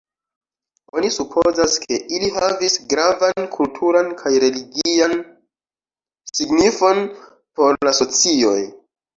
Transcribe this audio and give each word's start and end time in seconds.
Oni 0.99 1.09
supozas, 1.17 1.75
ke 1.83 1.99
ili 2.19 2.29
havis 2.37 2.77
gravan 2.95 3.45
kulturan 3.57 4.09
kaj 4.23 4.33
religian 4.47 5.15
signifon 6.39 7.05
por 7.61 7.83
la 7.91 7.97
socioj. 8.01 8.59